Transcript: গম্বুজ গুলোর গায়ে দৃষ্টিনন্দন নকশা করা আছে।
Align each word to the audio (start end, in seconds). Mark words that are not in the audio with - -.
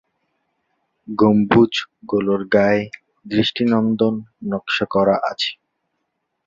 গম্বুজ 1.07 1.73
গুলোর 2.09 2.41
গায়ে 2.53 2.83
দৃষ্টিনন্দন 3.25 4.15
নকশা 4.49 4.85
করা 4.93 5.15
আছে। 5.31 5.51